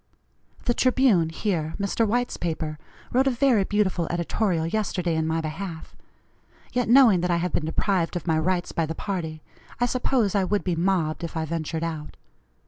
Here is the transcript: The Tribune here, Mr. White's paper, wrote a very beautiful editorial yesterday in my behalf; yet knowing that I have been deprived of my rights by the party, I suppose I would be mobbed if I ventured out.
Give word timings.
The 0.65 0.73
Tribune 0.73 1.29
here, 1.29 1.75
Mr. 1.79 2.07
White's 2.07 2.35
paper, 2.35 2.79
wrote 3.11 3.27
a 3.27 3.29
very 3.29 3.63
beautiful 3.63 4.07
editorial 4.09 4.65
yesterday 4.65 5.13
in 5.13 5.27
my 5.27 5.41
behalf; 5.41 5.95
yet 6.73 6.89
knowing 6.89 7.19
that 7.21 7.29
I 7.29 7.37
have 7.37 7.53
been 7.53 7.65
deprived 7.65 8.15
of 8.15 8.25
my 8.25 8.39
rights 8.39 8.71
by 8.71 8.87
the 8.87 8.95
party, 8.95 9.43
I 9.79 9.85
suppose 9.85 10.33
I 10.33 10.43
would 10.43 10.63
be 10.63 10.75
mobbed 10.75 11.23
if 11.23 11.37
I 11.37 11.45
ventured 11.45 11.83
out. 11.83 12.17